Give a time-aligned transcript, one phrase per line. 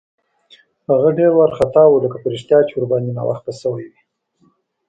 [0.89, 3.99] هغه ډېر وارخطا و، لکه په رښتیا چې ورباندې ناوخته شوی وي.